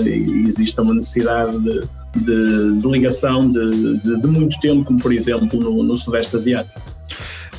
exista 0.47 0.83
uma 0.83 0.95
necessidade 0.95 1.59
de, 1.59 1.80
de, 2.17 2.81
de 2.81 2.88
ligação 2.88 3.50
de, 3.50 3.99
de, 3.99 4.21
de, 4.21 4.29
muito 4.29 4.59
tempo, 4.61 4.85
como 4.85 4.99
por 4.99 5.12
exemplo 5.12 5.61
no, 5.61 5.83
no 5.83 5.95
Sudeste 5.97 6.37
Asiático. 6.37 6.81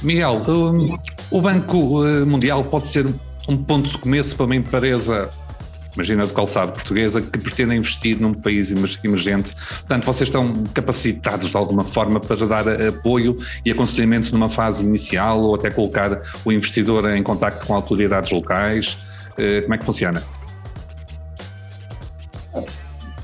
Miguel, 0.01 0.41
um, 0.47 0.97
o 1.29 1.41
Banco 1.41 2.03
uh, 2.03 2.25
Mundial 2.25 2.63
pode 2.63 2.87
ser 2.87 3.07
um 3.47 3.57
ponto 3.57 3.89
de 3.89 3.97
começo 3.97 4.35
para 4.35 4.45
uma 4.45 4.55
empresa 4.55 5.29
imagina 5.95 6.25
do 6.25 6.33
calçado 6.33 6.71
portuguesa, 6.71 7.21
que 7.21 7.37
pretende 7.37 7.75
investir 7.75 8.19
num 8.19 8.33
país 8.33 8.71
emergente. 9.03 9.53
Portanto, 9.55 10.05
vocês 10.05 10.29
estão 10.29 10.63
capacitados 10.73 11.49
de 11.49 11.57
alguma 11.57 11.83
forma 11.83 12.19
para 12.19 12.45
dar 12.45 12.67
apoio 12.87 13.37
e 13.65 13.71
aconselhamento 13.71 14.31
numa 14.31 14.49
fase 14.49 14.85
inicial 14.85 15.41
ou 15.41 15.55
até 15.55 15.69
colocar 15.69 16.21
o 16.45 16.51
investidor 16.51 17.09
em 17.09 17.23
contato 17.23 17.65
com 17.65 17.73
autoridades 17.73 18.31
locais? 18.31 18.97
Eh, 19.37 19.61
como 19.61 19.73
é 19.73 19.77
que 19.77 19.85
funciona? 19.85 20.23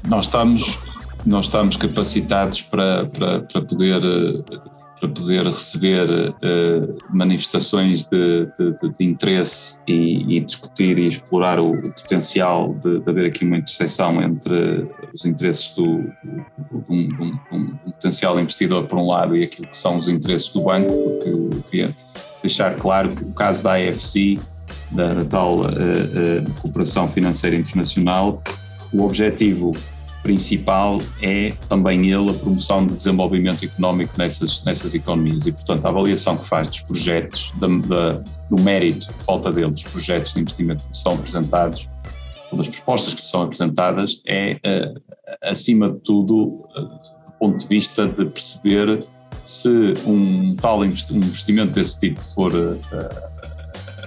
Nós 0.07 0.25
estamos, 0.25 0.79
nós 1.25 1.45
estamos 1.45 1.75
capacitados 1.75 2.61
para, 2.61 3.05
para, 3.07 3.41
para 3.41 3.61
poder 3.61 4.01
eh, 4.03 4.75
para 4.99 5.09
poder 5.09 5.45
receber 5.45 6.07
uh, 6.09 6.97
manifestações 7.09 8.03
de, 8.03 8.45
de, 8.57 8.89
de 8.97 9.05
interesse 9.05 9.77
e, 9.87 10.37
e, 10.37 10.39
discutir 10.39 10.97
e 10.97 11.07
explorar 11.07 11.59
o, 11.59 11.71
o 11.71 11.93
potencial 11.93 12.73
de, 12.75 13.01
de, 13.01 13.09
haver 13.09 13.25
aqui 13.25 13.43
uma 13.43 13.57
interseção 13.57 14.21
entre 14.21 14.87
os 15.13 15.25
interesses 15.25 15.71
do, 15.71 15.97
do, 16.71 16.85
um, 16.89 17.09
um, 17.19 17.39
um, 17.51 17.91
potencial 17.91 18.39
investidor 18.39 18.85
por 18.85 18.97
um 18.97 19.07
lado 19.07 19.35
e 19.35 19.43
aquilo 19.43 19.67
que 19.67 19.77
são 19.77 19.97
os 19.97 20.07
interesses 20.07 20.49
do 20.49 20.63
banco, 20.63 20.93
porque 20.93 21.29
eu 21.29 21.63
queria 21.69 21.97
deixar 22.41 22.75
claro 22.77 23.13
que 23.13 23.23
o 23.23 23.33
caso 23.33 23.63
da 23.63 23.73
AFC, 23.73 24.39
da, 24.91 25.13
da 25.13 25.25
tal 25.25 25.57
uh, 25.57 25.65
uh, 25.65 26.61
Cooperação 26.61 27.09
Financeira 27.09 27.55
Internacional, 27.57 28.41
o 28.93 29.03
objetivo 29.03 29.75
principal 30.25 30.99
é 31.21 31.53
também 31.69 32.11
ele 32.11 32.31
a 32.31 32.33
promoção 32.33 32.87
de 32.87 32.95
desenvolvimento 32.95 33.63
económico 33.63 34.11
nessas, 34.17 34.63
nessas 34.63 34.95
economias. 34.95 35.45
E, 35.45 35.51
portanto, 35.51 35.85
a 35.85 35.89
avaliação 35.89 36.35
que 36.35 36.47
faz 36.47 36.67
dos 36.67 36.81
projetos, 36.81 37.53
da, 37.59 37.67
da, 37.67 38.23
do 38.49 38.59
mérito, 38.59 39.13
falta 39.23 39.51
dele, 39.51 39.69
dos 39.69 39.83
projetos 39.83 40.33
de 40.33 40.41
investimento 40.41 40.83
que 40.83 40.97
são 40.97 41.13
apresentados, 41.13 41.87
ou 42.51 42.57
das 42.57 42.67
propostas 42.67 43.13
que 43.13 43.21
são 43.21 43.43
apresentadas, 43.43 44.23
é, 44.27 44.53
uh, 44.65 44.99
acima 45.43 45.91
de 45.91 45.99
tudo, 45.99 46.65
uh, 46.75 46.81
do 47.25 47.31
ponto 47.39 47.59
de 47.59 47.67
vista 47.67 48.07
de 48.07 48.25
perceber 48.25 49.05
se 49.43 49.93
um 50.07 50.55
tal 50.55 50.83
investimento 50.83 51.73
desse 51.73 51.99
tipo 51.99 52.19
for 52.19 52.51
uh, 52.51 52.79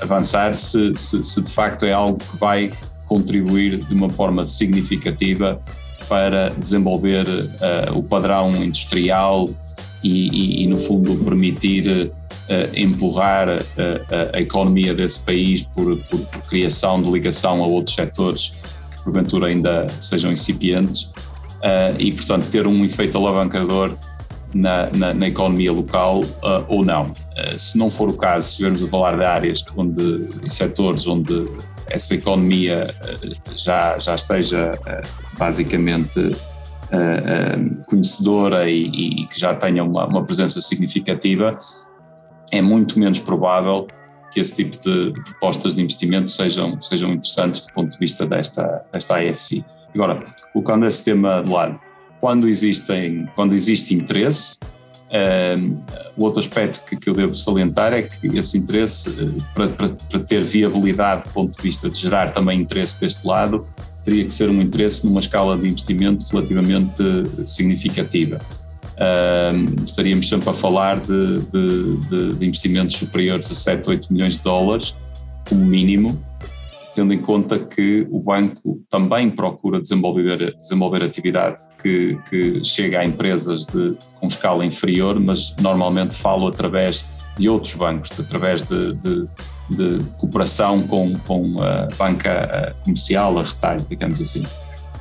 avançar, 0.02 0.56
se, 0.56 0.92
se, 0.96 1.22
se 1.22 1.42
de 1.42 1.50
facto 1.52 1.84
é 1.84 1.92
algo 1.92 2.18
que 2.18 2.37
vai 2.38 2.72
contribuir 3.06 3.78
de 3.78 3.94
uma 3.94 4.10
forma 4.10 4.44
significativa 4.46 5.60
para 6.08 6.50
desenvolver 6.50 7.26
uh, 7.28 7.96
o 7.96 8.02
padrão 8.02 8.52
industrial 8.56 9.48
e, 10.02 10.28
e, 10.28 10.64
e 10.64 10.66
no 10.66 10.78
fundo, 10.78 11.16
permitir 11.24 12.06
uh, 12.06 12.10
empurrar 12.74 13.60
uh, 13.60 13.62
a 14.32 14.40
economia 14.40 14.94
desse 14.94 15.20
país 15.20 15.62
por, 15.62 15.96
por, 16.04 16.20
por, 16.20 16.42
criação 16.42 17.02
de 17.02 17.10
ligação 17.10 17.62
a 17.62 17.66
outros 17.66 17.94
setores 17.94 18.54
que 18.90 19.02
porventura 19.04 19.48
ainda 19.48 19.86
sejam 20.00 20.32
incipientes 20.32 21.10
e, 21.98 22.12
portanto, 22.12 22.48
ter 22.50 22.68
um 22.68 22.84
efeito 22.84 23.18
alavancador 23.18 23.96
na, 24.54 24.88
na, 24.94 25.12
na 25.12 25.26
economia 25.26 25.72
local 25.72 26.22
ou 26.68 26.84
não. 26.84 27.12
se 27.58 27.76
não 27.76 27.90
for 27.90 28.10
o 28.10 28.12
caso, 28.12 28.46
se 28.46 28.50
estivermos 28.52 28.82
a 28.84 28.86
falar 28.86 29.16
de 29.16 29.24
áreas 29.24 29.64
onde, 29.76 30.28
e 30.44 30.48
setores 30.48 31.08
onde 31.08 31.48
essa 31.90 32.14
economia 32.14 32.83
eh, 33.04 33.35
já, 33.57 33.99
já 33.99 34.14
esteja 34.14 34.71
eh, 34.87 35.02
basicamente 35.38 36.37
eh, 36.90 37.57
conhecedora 37.87 38.68
e, 38.68 38.87
e, 38.87 39.26
que 39.26 39.38
já 39.38 39.54
tenha 39.54 39.85
uma, 39.85 40.07
uma, 40.07 40.25
presença 40.25 40.61
significativa, 40.61 41.59
é 42.50 42.62
muito 42.62 42.99
menos 42.99 43.21
provável 43.21 43.87
que 44.30 44.40
esse 44.40 44.54
tipo 44.54 44.78
de, 44.80 45.12
propostas 45.23 45.75
de 45.75 45.83
investimento 45.83 46.30
sejam, 46.30 46.80
sejam 46.80 47.12
interessantes 47.12 47.66
do 47.66 47.73
ponto 47.73 47.90
de 47.92 47.99
vista 47.99 48.26
desta, 48.26 48.85
desta 48.92 49.16
AFC. 49.16 49.64
Agora, 49.95 50.18
colocando 50.52 50.87
esse 50.87 51.02
tema 51.02 51.42
de 51.42 51.50
lado, 51.50 51.78
quando, 52.21 52.49
existem, 52.49 53.28
quando 53.35 53.54
existe 53.54 53.95
interesse, 53.95 54.59
o 56.16 56.24
outro 56.24 56.40
aspecto 56.40 56.84
que, 56.84 56.96
que, 56.96 57.08
eu 57.08 57.14
devo 57.14 57.34
salientar 57.34 57.92
é 57.92 58.02
que 58.02 58.26
esse 58.36 58.58
interesse, 58.58 59.08
uh, 59.10 59.34
para, 59.54 59.68
para, 59.68 59.88
para, 59.88 60.20
ter 60.20 60.44
viabilidade 60.44 61.24
do 61.24 61.30
ponto 61.30 61.56
de 61.56 61.62
vista 61.62 61.88
de 61.88 61.98
gerar 61.98 62.32
também 62.32 62.60
interesse 62.60 63.00
deste 63.00 63.26
lado, 63.26 63.66
teria 64.04 64.24
que 64.24 64.32
ser 64.32 64.50
um 64.50 64.60
interesse 64.60 65.04
numa 65.06 65.20
escala 65.20 65.56
de 65.56 65.66
investimento 65.66 66.24
relativamente 66.30 67.02
significativa. 67.46 68.38
Uh, 68.96 69.82
estaríamos 69.84 70.28
sempre 70.28 70.50
a 70.50 70.54
falar 70.54 71.00
de, 71.00 71.40
de, 71.40 71.96
de, 72.08 72.34
de 72.34 72.46
investimentos 72.46 72.96
superiores 72.96 73.50
a 73.50 73.54
7, 73.54 73.88
8 73.88 74.12
milhões 74.12 74.36
de 74.36 74.42
dólares, 74.42 74.94
como 75.48 75.64
mínimo, 75.64 76.20
tendo 76.98 77.14
em 77.14 77.22
conta 77.22 77.60
que 77.60 78.08
o 78.10 78.18
banco 78.18 78.82
também 78.90 79.30
procura 79.30 79.80
desenvolver, 79.80 80.52
desenvolver 80.58 81.00
atividade 81.04 81.60
que, 81.80 82.18
que 82.28 82.64
chega 82.64 82.98
a 82.98 83.04
empresas 83.04 83.66
de, 83.66 83.96
com 84.18 84.26
escala 84.26 84.66
inferior, 84.66 85.20
mas 85.20 85.54
normalmente 85.60 86.16
falo 86.16 86.48
através 86.48 87.08
de 87.38 87.48
outros 87.48 87.76
bancos, 87.76 88.10
através 88.18 88.64
de, 88.64 88.94
de, 88.94 89.28
de 89.70 90.04
cooperação 90.16 90.88
com, 90.88 91.16
com 91.20 91.62
a 91.62 91.86
banca 91.96 92.74
comercial, 92.82 93.38
a 93.38 93.44
retalho, 93.44 93.86
digamos 93.88 94.20
assim. 94.20 94.44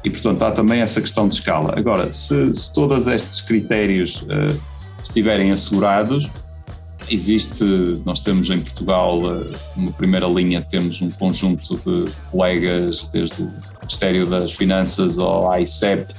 E, 0.03 0.09
portanto, 0.11 0.43
há 0.43 0.51
também 0.51 0.81
essa 0.81 1.01
questão 1.01 1.27
de 1.27 1.33
escala. 1.33 1.73
Agora, 1.75 2.11
se, 2.11 2.53
se 2.53 2.71
todos 2.75 3.07
estes 3.07 3.41
critérios 3.41 4.21
uh, 4.21 4.55
estiverem 5.03 5.51
assegurados, 5.51 6.29
Existe, 7.09 7.63
nós 8.05 8.19
temos 8.19 8.49
em 8.49 8.59
Portugal, 8.59 9.19
uma 9.75 9.91
primeira 9.93 10.27
linha, 10.27 10.61
temos 10.61 11.01
um 11.01 11.09
conjunto 11.09 11.77
de 11.77 12.11
colegas, 12.31 13.09
desde 13.13 13.43
o 13.43 13.51
Ministério 13.81 14.27
das 14.27 14.51
Finanças 14.53 15.17
ao 15.17 15.57
ICEP, 15.57 16.13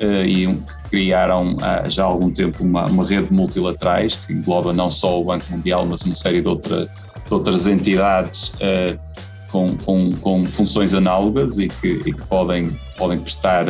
eh, 0.00 0.26
e 0.26 0.46
que 0.46 0.90
criaram 0.90 1.58
há 1.60 1.86
já 1.86 2.04
há 2.04 2.06
algum 2.06 2.30
tempo 2.30 2.64
uma, 2.64 2.86
uma 2.86 3.04
rede 3.04 3.30
multilaterais 3.30 4.16
que 4.16 4.32
engloba 4.32 4.72
não 4.72 4.90
só 4.90 5.20
o 5.20 5.24
Banco 5.24 5.44
Mundial, 5.50 5.84
mas 5.84 6.00
uma 6.02 6.14
série 6.14 6.40
de, 6.40 6.48
outra, 6.48 6.86
de 6.86 7.34
outras 7.34 7.66
entidades 7.66 8.54
uh, 8.54 8.98
com, 9.52 9.76
com, 9.76 10.10
com, 10.12 10.46
funções 10.46 10.94
análogas 10.94 11.58
e 11.58 11.68
que, 11.68 12.00
e 12.06 12.14
que 12.14 12.24
podem, 12.28 12.74
podem 12.96 13.20
prestar 13.20 13.66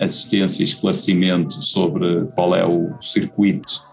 assistência 0.00 0.62
e 0.62 0.64
esclarecimento 0.64 1.62
sobre 1.64 2.24
qual 2.34 2.56
é 2.56 2.66
o 2.66 2.90
circuito 3.00 3.84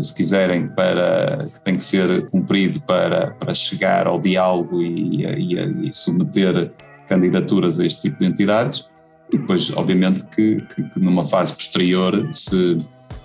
se 0.00 0.14
quiserem, 0.14 0.68
para, 0.68 1.48
que 1.52 1.60
tem 1.62 1.74
que 1.74 1.84
ser 1.84 2.28
cumprido 2.30 2.80
para, 2.82 3.32
para 3.32 3.54
chegar 3.54 4.06
ao 4.06 4.20
diálogo 4.20 4.80
e, 4.82 5.24
e, 5.24 5.88
e 5.88 5.92
submeter 5.92 6.72
candidaturas 7.08 7.80
a 7.80 7.86
este 7.86 8.02
tipo 8.02 8.20
de 8.20 8.26
entidades. 8.26 8.86
E 9.32 9.38
depois, 9.38 9.72
obviamente, 9.76 10.24
que, 10.26 10.56
que, 10.56 10.82
que 10.82 11.00
numa 11.00 11.24
fase 11.24 11.54
posterior, 11.54 12.28
se, 12.32 12.76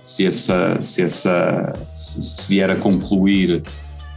se, 0.01 0.27
essa, 0.27 0.80
se, 0.80 1.04
essa, 1.04 1.74
se, 1.92 2.22
se 2.22 2.48
vier 2.48 2.70
a 2.70 2.75
concluir 2.75 3.63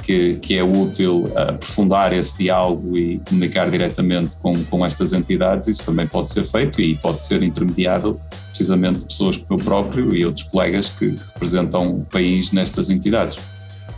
que, 0.08 0.36
que, 0.36 0.56
é 0.56 0.64
útil 0.64 1.30
aprofundar 1.36 2.14
esse 2.14 2.38
diálogo 2.38 2.96
e 2.96 3.18
comunicar 3.28 3.70
diretamente 3.70 4.38
com, 4.38 4.64
com 4.64 4.86
estas 4.86 5.12
entidades, 5.12 5.68
isso 5.68 5.84
também 5.84 6.08
pode 6.08 6.32
ser 6.32 6.44
feito 6.44 6.80
e 6.80 6.94
pode 6.94 7.22
ser 7.22 7.42
intermediado 7.42 8.18
precisamente 8.48 9.04
pessoas 9.04 9.36
como 9.36 9.60
eu 9.60 9.64
próprio 9.66 10.16
e 10.16 10.24
outros 10.24 10.46
colegas 10.46 10.88
que 10.88 11.14
representam 11.34 11.96
o 11.96 12.04
país 12.06 12.52
nestas 12.52 12.88
entidades. 12.88 13.38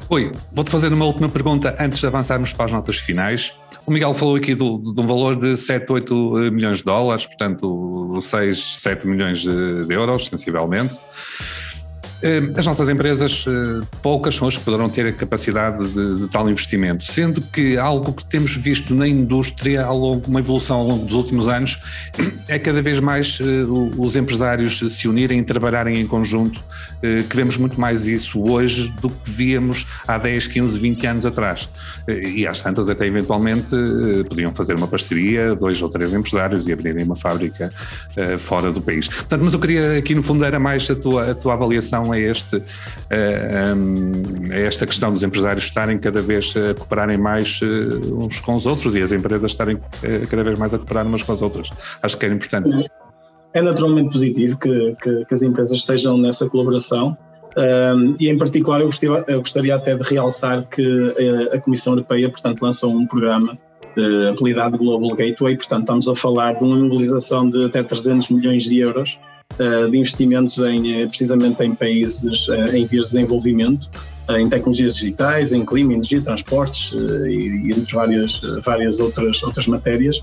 Oi, 0.08 0.32
vou-te 0.50 0.72
fazer 0.72 0.92
uma 0.92 1.04
última 1.04 1.28
pergunta 1.28 1.76
antes 1.78 2.00
de 2.00 2.06
avançarmos 2.08 2.52
para 2.52 2.64
as 2.64 2.72
notas 2.72 2.96
finais. 2.96 3.54
O 3.86 3.92
Miguel 3.92 4.12
falou 4.12 4.34
aqui 4.34 4.56
do, 4.56 4.78
de 4.92 5.00
um 5.00 5.06
valor 5.06 5.36
de 5.36 5.56
7, 5.56 5.92
8 5.92 6.14
milhões 6.50 6.78
de 6.78 6.84
dólares, 6.84 7.24
portanto 7.24 8.18
6, 8.20 8.78
7 8.80 9.06
milhões 9.06 9.42
de, 9.42 9.86
de 9.86 9.94
euros, 9.94 10.26
sensivelmente. 10.26 10.98
Eh, 12.22 12.52
as 12.56 12.66
nossas 12.66 12.88
empresas, 12.88 13.44
eh, 13.48 13.86
poucas 14.02 14.34
são 14.34 14.46
as 14.46 14.56
que 14.56 14.64
poderão 14.64 14.88
ter 14.90 15.06
a 15.06 15.12
capacidade 15.12 15.88
de, 15.88 16.20
de, 16.20 16.28
tal 16.28 16.48
investimento, 16.50 17.04
sendo 17.04 17.40
que 17.40 17.78
algo 17.78 18.12
que 18.12 18.24
temos 18.24 18.54
visto 18.54 18.94
na 18.94 19.08
indústria 19.08 19.84
ao 19.84 19.96
longo, 19.96 20.28
uma 20.28 20.40
evolução 20.40 20.78
ao 20.78 20.86
longo 20.86 21.06
dos 21.06 21.14
últimos 21.14 21.48
anos, 21.48 21.80
é 22.46 22.58
cada 22.58 22.82
vez 22.82 23.00
mais 23.00 23.38
eh, 23.40 23.44
os 23.96 24.16
empresários 24.16 24.78
se 24.78 25.08
unirem 25.08 25.40
e 25.40 25.44
trabalharem 25.44 25.98
em 25.98 26.06
conjunto, 26.06 26.60
que 27.00 27.34
vemos 27.36 27.56
muito 27.56 27.80
mais 27.80 28.06
isso 28.06 28.38
hoje 28.42 28.92
do 29.00 29.08
que 29.08 29.30
víamos 29.30 29.86
há 30.06 30.18
10, 30.18 30.48
15, 30.48 30.78
20 30.78 31.06
anos 31.06 31.26
atrás. 31.26 31.66
E 32.06 32.46
às 32.46 32.60
tantas 32.60 32.90
até 32.90 33.06
eventualmente 33.06 33.70
podiam 34.28 34.52
fazer 34.52 34.76
uma 34.76 34.86
parceria, 34.86 35.54
dois 35.54 35.80
ou 35.80 35.88
três 35.88 36.12
empresários 36.12 36.68
e 36.68 36.72
abrirem 36.72 37.04
uma 37.04 37.16
fábrica 37.16 37.72
fora 38.38 38.70
do 38.70 38.82
país. 38.82 39.08
Portanto, 39.08 39.42
mas 39.42 39.54
eu 39.54 39.58
queria 39.58 39.96
aqui 39.98 40.14
no 40.14 40.22
fundo 40.22 40.44
era 40.44 40.60
mais 40.60 40.90
a 40.90 40.94
tua, 40.94 41.30
a 41.30 41.34
tua 41.34 41.54
avaliação 41.54 42.09
a, 42.12 42.18
este, 42.18 42.62
a, 43.10 44.54
esta 44.54 44.86
questão 44.86 45.12
dos 45.12 45.22
empresários 45.22 45.64
estarem 45.64 45.98
cada 45.98 46.20
vez 46.20 46.54
a 46.56 46.74
cooperarem 46.74 47.18
mais 47.18 47.60
eh, 47.62 47.66
uns 48.12 48.40
com 48.40 48.54
os 48.54 48.66
outros 48.66 48.96
e 48.96 49.02
as 49.02 49.12
empresas 49.12 49.50
estarem 49.50 49.78
eh, 50.02 50.26
cada 50.28 50.42
vez 50.42 50.58
mais 50.58 50.74
a 50.74 50.78
cooperar 50.78 51.06
umas 51.06 51.22
com 51.22 51.32
as 51.32 51.42
outras. 51.42 51.70
Acho 52.02 52.16
que 52.16 52.26
é 52.26 52.28
importante. 52.28 52.90
É 53.52 53.62
naturalmente 53.62 54.12
positivo 54.12 54.58
que, 54.58 54.94
que, 55.02 55.24
que 55.24 55.34
as 55.34 55.42
empresas 55.42 55.78
estejam 55.78 56.16
nessa 56.16 56.48
colaboração. 56.48 57.16
Um, 57.56 58.14
e 58.20 58.30
em 58.30 58.38
particular 58.38 58.80
eu 58.80 58.86
gostaria, 58.86 59.24
eu 59.26 59.38
gostaria, 59.40 59.74
até 59.74 59.96
de 59.96 60.04
realçar 60.04 60.64
que 60.68 61.14
a 61.52 61.60
Comissão 61.60 61.94
Europeia, 61.94 62.30
portanto, 62.30 62.62
lançou 62.62 62.92
um 62.92 63.04
programa 63.06 63.58
de 63.96 64.28
apelidado 64.28 64.78
Global 64.78 65.16
Gateway, 65.16 65.56
portanto 65.56 65.80
estamos 65.80 66.08
a 66.08 66.14
falar 66.14 66.54
de 66.54 66.64
uma 66.64 66.76
mobilização 66.76 67.50
de 67.50 67.66
até 67.66 67.82
300 67.82 68.30
milhões 68.30 68.64
de 68.64 68.78
euros 68.78 69.18
de 69.58 69.98
investimentos 69.98 70.58
em, 70.58 71.06
precisamente 71.06 71.62
em 71.62 71.74
países 71.74 72.48
uh, 72.48 72.74
em 72.74 72.86
vias 72.86 73.06
de 73.06 73.14
desenvolvimento, 73.14 73.90
em 74.30 74.48
tecnologias 74.48 74.96
digitais, 74.96 75.52
em 75.52 75.64
clima, 75.64 75.92
energia, 75.92 76.20
transportes 76.22 76.92
e 76.92 77.72
entre 77.72 77.92
várias, 77.92 78.40
várias 78.64 79.00
outras, 79.00 79.42
outras 79.42 79.66
matérias 79.66 80.20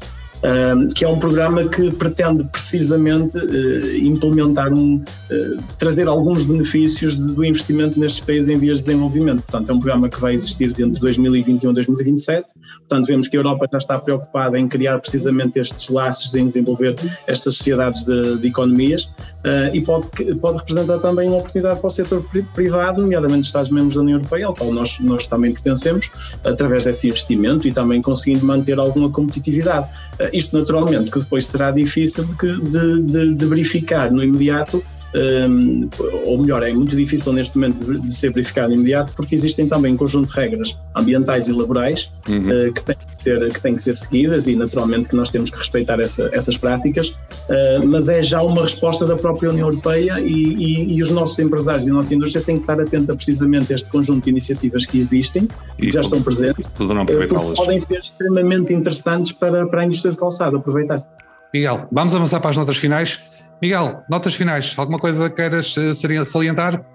que 0.95 1.03
é 1.03 1.07
um 1.07 1.17
programa 1.17 1.67
que 1.67 1.91
pretende 1.91 2.43
precisamente 2.45 3.37
eh, 3.37 3.97
implementar 3.97 4.71
um, 4.71 4.95
uh, 4.95 5.63
trazer 5.77 6.07
alguns 6.07 6.43
benefícios 6.43 7.15
do 7.15 7.43
investimento 7.43 7.99
nestes 7.99 8.19
países 8.21 8.49
em 8.49 8.57
vias 8.57 8.79
de 8.79 8.85
desenvolvimento. 8.85 9.41
Portanto, 9.41 9.69
é 9.71 9.73
um 9.73 9.79
programa 9.79 10.09
que 10.09 10.19
vai 10.19 10.35
existir 10.35 10.69
entre 10.79 10.99
2021 10.99 11.71
e 11.71 11.73
2027. 11.73 12.53
Portanto, 12.87 13.07
vemos 13.07 13.27
que 13.27 13.35
a 13.35 13.39
Europa 13.39 13.67
já 13.71 13.77
está 13.77 13.99
preocupada 13.99 14.59
em 14.59 14.67
criar 14.67 14.99
precisamente 14.99 15.59
estes 15.59 15.89
laços, 15.89 16.35
em 16.35 16.45
desenvolver 16.45 16.95
estas 17.25 17.55
sociedades 17.55 18.03
de, 18.03 18.37
de 18.37 18.47
economias 18.47 19.03
uh, 19.03 19.73
e 19.73 19.81
pode, 19.81 20.07
pode 20.35 20.59
representar 20.59 20.99
também 20.99 21.27
uma 21.27 21.37
oportunidade 21.37 21.79
para 21.79 21.87
o 21.87 21.89
setor 21.89 22.23
privado, 22.53 23.01
nomeadamente 23.01 23.41
os 23.41 23.47
Estados-membros 23.47 23.95
da 23.95 24.01
União 24.01 24.17
Europeia, 24.17 24.45
ao 24.45 24.53
qual 24.53 24.71
nós, 24.71 24.99
nós 24.99 25.25
também 25.25 25.51
pertencemos, 25.51 26.11
através 26.43 26.85
desse 26.85 27.07
investimento 27.07 27.67
e 27.67 27.71
também 27.71 28.01
conseguindo 28.01 28.45
manter 28.45 28.77
alguma 28.77 29.09
competitividade 29.09 29.87
isto 30.33 30.57
naturalmente 30.57 31.11
que 31.11 31.19
depois 31.19 31.45
será 31.45 31.71
difícil 31.71 32.25
de, 32.63 33.01
de, 33.01 33.33
de 33.33 33.45
verificar 33.45 34.11
no 34.11 34.23
imediato 34.23 34.83
um, 35.15 35.89
ou 36.25 36.37
melhor, 36.39 36.63
é 36.63 36.73
muito 36.73 36.95
difícil 36.95 37.31
neste 37.33 37.57
momento 37.57 38.01
de 38.01 38.13
ser 38.13 38.31
verificado 38.31 38.73
imediato, 38.73 39.13
porque 39.13 39.35
existem 39.35 39.67
também 39.67 39.93
um 39.93 39.97
conjunto 39.97 40.27
de 40.27 40.33
regras 40.33 40.77
ambientais 40.95 41.47
e 41.47 41.51
laborais 41.51 42.11
uhum. 42.27 42.67
uh, 42.69 42.73
que, 42.73 42.83
têm 42.83 42.95
que, 42.95 43.15
ser, 43.15 43.53
que 43.53 43.61
têm 43.61 43.75
que 43.75 43.81
ser 43.81 43.95
seguidas 43.95 44.47
e 44.47 44.55
naturalmente 44.55 45.09
que 45.09 45.15
nós 45.15 45.29
temos 45.29 45.49
que 45.49 45.57
respeitar 45.57 45.99
essa, 45.99 46.29
essas 46.33 46.57
práticas, 46.57 47.09
uh, 47.09 47.85
mas 47.85 48.09
é 48.09 48.21
já 48.21 48.41
uma 48.41 48.63
resposta 48.63 49.05
da 49.05 49.15
própria 49.15 49.49
União 49.49 49.67
Europeia 49.69 50.19
e, 50.19 50.33
e, 50.33 50.97
e, 50.97 51.01
os 51.01 51.11
nossos 51.11 51.37
empresários 51.39 51.87
e 51.87 51.91
a 51.91 51.93
nossa 51.93 52.13
indústria 52.13 52.43
têm 52.43 52.57
que 52.57 52.63
estar 52.63 52.79
atenta 52.79 53.15
precisamente 53.15 53.71
a 53.71 53.75
este 53.75 53.89
conjunto 53.89 54.25
de 54.25 54.29
iniciativas 54.29 54.85
que 54.85 54.97
existem 54.97 55.47
e 55.77 55.87
que 55.87 55.91
já 55.91 56.01
estão 56.01 56.21
presentes, 56.21 56.65
uh, 56.65 57.53
podem 57.55 57.79
ser 57.79 57.99
extremamente 57.99 58.73
interessantes 58.73 59.31
para, 59.31 59.65
para 59.67 59.81
a 59.81 59.85
indústria 59.85 60.11
de 60.11 60.17
calçado 60.17 60.57
aproveitar. 60.57 61.05
Miguel, 61.53 61.87
vamos 61.91 62.13
avançar 62.13 62.39
para 62.39 62.49
as 62.49 62.57
notas 62.57 62.77
finais. 62.77 63.21
Miguel, 63.61 64.03
notas 64.09 64.35
finais, 64.35 64.75
alguma 64.77 64.99
coisa 64.99 65.29
queiras 65.29 65.75
uh, 65.77 66.25
salientar? 66.25 66.85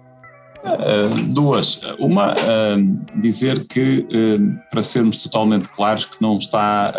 Uh, 0.64 1.32
duas. 1.34 1.80
Uma, 1.98 2.34
uh, 2.34 3.20
dizer 3.20 3.66
que, 3.66 4.06
uh, 4.12 4.58
para 4.70 4.80
sermos 4.80 5.16
totalmente 5.16 5.68
claros, 5.70 6.04
que 6.04 6.22
não 6.22 6.36
está, 6.36 6.94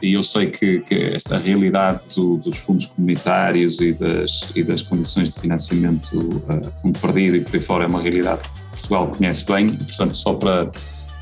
e 0.00 0.14
eu 0.14 0.22
sei 0.22 0.46
que, 0.46 0.80
que 0.80 0.94
esta 1.14 1.36
realidade 1.36 2.04
do, 2.16 2.38
dos 2.38 2.56
fundos 2.58 2.86
comunitários 2.86 3.80
e 3.80 3.92
das, 3.92 4.50
e 4.56 4.62
das 4.62 4.82
condições 4.82 5.34
de 5.34 5.40
financiamento 5.40 6.42
fundo 6.80 6.98
perdido 6.98 7.36
e 7.36 7.40
por 7.42 7.54
aí 7.56 7.60
fora 7.60 7.84
é 7.84 7.86
uma 7.86 8.00
realidade 8.00 8.42
que 8.48 8.70
Portugal 8.70 9.08
conhece 9.08 9.44
bem, 9.44 9.66
e, 9.66 9.76
portanto, 9.76 10.16
só 10.16 10.32
para, 10.32 10.70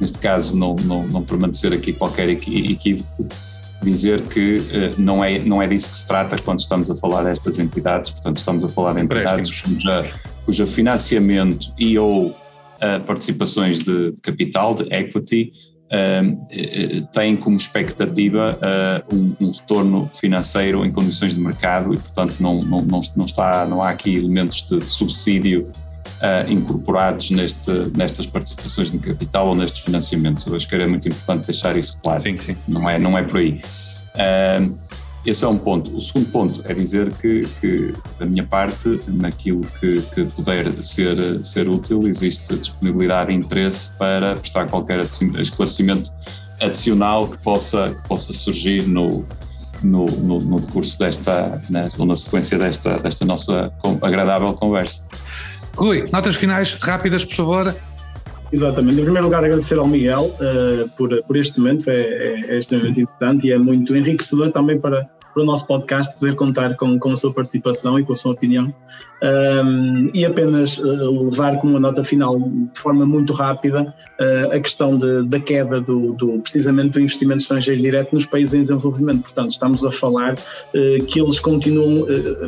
neste 0.00 0.20
caso, 0.20 0.56
não, 0.56 0.76
não, 0.76 1.08
não 1.08 1.24
permanecer 1.24 1.72
aqui 1.72 1.92
qualquer 1.92 2.28
equívoco, 2.28 3.26
dizer 3.82 4.22
que 4.22 4.58
uh, 4.58 4.94
não, 5.00 5.24
é, 5.24 5.38
não 5.38 5.62
é 5.62 5.66
disso 5.66 5.88
que 5.88 5.96
se 5.96 6.06
trata 6.06 6.36
quando 6.42 6.58
estamos 6.58 6.90
a 6.90 6.96
falar 6.96 7.22
destas 7.22 7.58
entidades, 7.58 8.10
portanto 8.10 8.36
estamos 8.36 8.64
a 8.64 8.68
falar 8.68 8.94
de 8.94 9.02
entidades 9.02 9.62
cuja, 9.62 10.02
cuja 10.44 10.66
financiamento 10.66 11.72
e 11.78 11.98
ou 11.98 12.28
uh, 12.28 12.34
participações 13.06 13.82
de, 13.82 14.14
capital, 14.22 14.74
de 14.74 14.82
equity, 14.92 15.52
uh, 15.86 17.06
têm 17.12 17.36
como 17.36 17.56
expectativa 17.56 18.58
um, 19.12 19.34
retorno 19.46 20.10
financeiro 20.12 20.84
em 20.84 20.92
condições 20.92 21.34
de 21.34 21.40
mercado 21.40 21.94
e 21.94 21.98
portanto 21.98 22.34
não, 22.40 22.60
não, 22.60 22.82
não, 22.82 23.24
está, 23.24 23.66
não 23.66 23.82
há 23.82 23.90
aqui 23.90 24.16
elementos 24.16 24.62
de 24.68 24.88
subsídio 24.88 25.70
uh, 26.20 26.50
incorporados 26.50 27.30
neste, 27.30 27.70
nestas 27.96 28.26
participações 28.26 28.90
de 28.90 28.98
capital 28.98 29.48
ou 29.48 29.54
nestes 29.54 29.82
financiamentos. 29.82 30.46
Eu 30.46 30.54
acho 30.54 30.68
que 30.68 30.74
era 30.74 30.86
muito 30.86 31.08
importante 31.08 31.46
deixar 31.46 31.76
isso 31.76 31.98
claro. 32.02 32.20
Sim, 32.20 32.38
sim. 32.38 32.56
Não 32.68 32.88
é, 32.88 32.98
não 32.98 33.16
é 33.16 33.22
por 33.22 33.38
aí. 33.38 33.60
Uh, 34.14 34.78
esse 35.26 35.44
é 35.44 35.48
um 35.48 35.58
ponto. 35.58 35.94
O 35.94 36.00
segundo 36.00 36.30
ponto 36.30 36.62
é 36.64 36.72
dizer 36.72 37.12
que, 37.12 37.46
que 37.60 37.94
da 38.18 38.24
minha 38.24 38.44
parte, 38.44 39.00
naquilo 39.08 39.60
que, 39.78 40.00
que, 40.14 40.24
puder 40.24 40.82
ser, 40.82 41.44
ser 41.44 41.68
útil, 41.68 42.08
existe 42.08 42.56
disponibilidade 42.56 43.30
e 43.30 43.34
interesse 43.34 43.90
para 43.98 44.34
prestar 44.34 44.66
qualquer 44.68 45.00
esclarecimento 45.00 46.10
adicional 46.60 47.28
que 47.28 47.38
possa, 47.38 47.90
que 47.90 48.08
possa 48.08 48.32
surgir 48.32 48.86
no, 48.88 49.24
no, 49.82 50.06
no, 50.06 50.40
no 50.40 50.60
decurso 50.60 50.98
desta, 50.98 51.60
ou 51.98 52.06
na 52.06 52.16
sequência 52.16 52.58
desta, 52.58 52.96
desta 52.98 53.24
nossa 53.26 53.70
agradável 54.00 54.54
conversa. 54.54 55.02
Rui, 55.80 56.04
notas 56.12 56.36
finais 56.36 56.74
rápidas, 56.74 57.24
por 57.24 57.34
favor. 57.36 57.74
Exatamente. 58.52 59.00
Em 59.00 59.04
primeiro 59.04 59.24
lugar, 59.24 59.42
agradecer 59.42 59.78
ao 59.78 59.88
Miguel 59.88 60.36
uh, 60.36 60.86
por, 60.90 61.22
por 61.22 61.38
este 61.38 61.58
momento, 61.58 61.88
é, 61.88 61.94
é, 61.94 62.44
é 62.48 62.58
extremamente 62.58 63.00
importante 63.00 63.46
e 63.46 63.52
é 63.52 63.56
muito 63.56 63.96
enriquecedor 63.96 64.52
também 64.52 64.78
para, 64.78 65.08
para 65.32 65.42
o 65.42 65.46
nosso 65.46 65.66
podcast 65.66 66.18
poder 66.18 66.34
contar 66.34 66.76
com, 66.76 66.98
com 66.98 67.12
a 67.12 67.16
sua 67.16 67.32
participação 67.32 67.98
e 67.98 68.04
com 68.04 68.12
a 68.12 68.16
sua 68.16 68.32
opinião. 68.32 68.72
Um, 69.22 70.10
e 70.14 70.24
apenas 70.24 70.78
uh, 70.78 71.18
levar 71.24 71.58
como 71.58 71.74
uma 71.74 71.80
nota 71.80 72.02
final, 72.02 72.38
de 72.38 72.80
forma 72.80 73.04
muito 73.04 73.32
rápida, 73.32 73.94
uh, 74.18 74.52
a 74.52 74.60
questão 74.60 74.98
de, 74.98 75.24
da 75.24 75.38
queda 75.38 75.80
do, 75.80 76.14
do, 76.14 76.38
precisamente 76.40 76.90
do 76.90 77.00
investimento 77.00 77.42
estrangeiro 77.42 77.80
direto 77.80 78.14
nos 78.14 78.24
países 78.24 78.54
em 78.54 78.62
desenvolvimento. 78.62 79.22
Portanto, 79.22 79.50
estamos 79.50 79.84
a 79.84 79.90
falar 79.90 80.34
uh, 80.34 81.04
que 81.06 81.20
eles 81.20 81.38
continuam, 81.38 82.06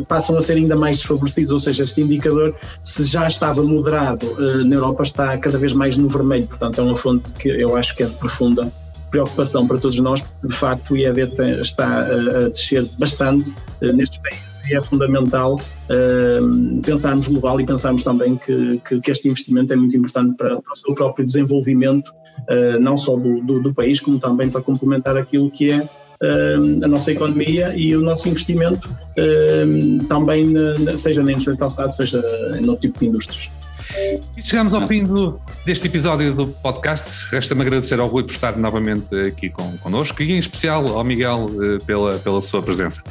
passam 0.09 0.37
a 0.37 0.43
ser 0.43 0.55
ainda 0.55 0.77
mais 0.77 0.99
desfavorecidos, 0.99 1.51
ou 1.51 1.59
seja, 1.59 1.85
este 1.85 2.01
indicador, 2.01 2.55
se 2.83 3.05
já 3.05 3.29
estava 3.29 3.63
moderado 3.63 4.35
na 4.65 4.77
Europa, 4.77 5.03
está 5.03 5.37
cada 5.39 5.59
vez 5.59 5.73
mais 5.73 5.99
no 5.99 6.09
vermelho. 6.09 6.47
Portanto, 6.47 6.81
é 6.81 6.85
uma 6.85 6.97
fonte 6.97 7.33
que 7.35 7.49
eu 7.49 7.77
acho 7.77 7.95
que 7.95 8.03
é 8.03 8.07
profunda 8.07 8.71
preocupação 9.13 9.69
para 9.69 9.79
todos 9.79 10.01
nós, 10.01 10.23
porque 10.23 10.47
de 10.49 10.55
facto 10.55 10.95
o 10.95 10.97
IED 10.97 11.31
está 11.61 12.07
a 12.07 12.49
descer 12.49 12.89
bastante 12.99 13.55
eh, 13.83 13.93
nestes 13.93 14.19
países 14.19 14.59
e 14.69 14.75
é 14.75 14.83
fundamental 14.83 15.57
uh, 15.57 16.81
pensarmos 16.83 17.29
global 17.29 17.61
e 17.61 17.67
pensarmos 17.67 18.03
também 18.03 18.37
que, 18.37 18.81
que, 18.89 19.01
que, 19.01 19.11
este 19.11 19.29
investimento 19.29 19.73
é 19.73 19.77
muito 19.77 19.97
importante 19.97 20.37
para, 20.37 20.61
para 20.61 20.73
o 20.73 20.77
seu 20.77 20.95
próprio 20.95 21.27
desenvolvimento, 21.27 22.09
uh, 22.09 22.81
não 22.81 22.97
só 22.97 23.17
do, 23.17 23.43
do, 23.43 23.61
do, 23.61 23.75
país, 23.75 24.01
como 24.01 24.19
também 24.19 24.49
para 24.49 24.63
complementar 24.63 25.17
aquilo 25.17 25.51
que 25.51 25.71
é 25.71 25.89
a 26.85 26.87
nossa 26.87 27.11
economia 27.11 27.75
e 27.75 27.97
o 27.97 28.01
nosso 28.01 28.29
investimento, 28.29 28.89
também, 30.09 30.55
seja 30.95 31.21
na 31.21 31.33
indústria 31.33 31.55
de 31.55 31.59
calçado, 31.59 31.93
seja 31.93 32.23
em 32.61 32.69
outro 32.69 32.83
tipo 32.83 33.01
de 33.01 33.09
indústrias. 33.09 33.51
E 34.37 34.43
chegamos 34.43 34.75
ao 34.75 34.87
fim 34.87 35.05
do, 35.05 35.41
deste 35.65 35.87
episódio 35.87 36.35
do 36.35 36.47
podcast. 36.47 37.27
Resta-me 37.31 37.63
agradecer 37.63 38.01
ao 38.01 38.09
Rui 38.09 38.23
por 38.23 38.33
estar 38.33 38.57
novamente 38.57 39.15
aqui 39.27 39.51
com, 39.51 39.77
connosco 39.79 40.23
e, 40.23 40.33
em 40.33 40.39
especial, 40.39 40.87
ao 40.87 41.05
Miguel 41.05 41.51
eh, 41.63 41.79
pela, 41.85 42.19
pela 42.19 42.41
sua 42.41 42.63
presença. 42.63 43.03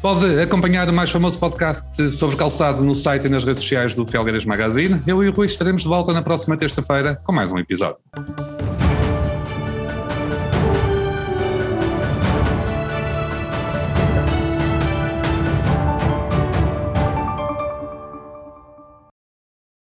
Pode 0.00 0.40
acompanhar 0.40 0.88
o 0.88 0.92
mais 0.92 1.10
famoso 1.10 1.38
podcast 1.38 2.10
sobre 2.10 2.36
calçado 2.36 2.82
no 2.82 2.94
site 2.94 3.26
e 3.26 3.28
nas 3.28 3.44
redes 3.44 3.62
sociais 3.62 3.94
do 3.94 4.06
Felgueiras 4.06 4.44
Magazine. 4.44 5.02
Eu 5.06 5.22
e 5.22 5.28
o 5.28 5.32
Rui 5.32 5.46
estaremos 5.46 5.82
de 5.82 5.88
volta 5.88 6.12
na 6.12 6.22
próxima 6.22 6.56
terça-feira 6.56 7.20
com 7.24 7.32
mais 7.32 7.52
um 7.52 7.58
episódio. 7.58 7.98